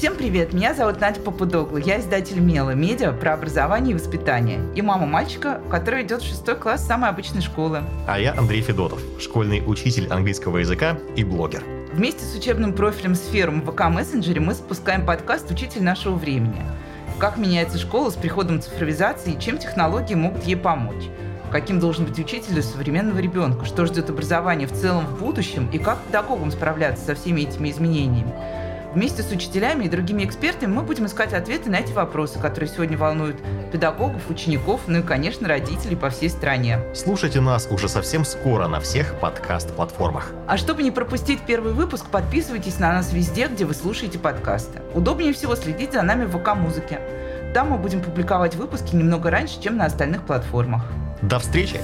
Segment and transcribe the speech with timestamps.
[0.00, 4.80] Всем привет, меня зовут Надя Попудогла, я издатель Мела, медиа про образование и воспитание, и
[4.80, 7.82] мама мальчика, который идет в шестой класс самой обычной школы.
[8.08, 11.62] А я Андрей Федотов, школьный учитель английского языка и блогер.
[11.92, 16.62] Вместе с учебным профилем «Сферум» в ВК-мессенджере мы спускаем подкаст «Учитель нашего времени».
[17.18, 21.04] Как меняется школа с приходом цифровизации и чем технологии могут ей помочь–
[21.50, 25.78] каким должен быть учитель для современного ребенка, что ждет образование в целом в будущем и
[25.78, 28.32] как педагогам справляться со всеми этими изменениями.
[28.94, 32.98] Вместе с учителями и другими экспертами мы будем искать ответы на эти вопросы, которые сегодня
[32.98, 33.36] волнуют
[33.70, 36.80] педагогов, учеников, ну и, конечно, родителей по всей стране.
[36.92, 40.32] Слушайте нас уже совсем скоро на всех подкаст-платформах.
[40.48, 44.80] А чтобы не пропустить первый выпуск, подписывайтесь на нас везде, где вы слушаете подкасты.
[44.92, 47.00] Удобнее всего следить за нами в ВК-музыке.
[47.54, 50.82] Там мы будем публиковать выпуски немного раньше, чем на остальных платформах.
[51.22, 51.80] До встречи!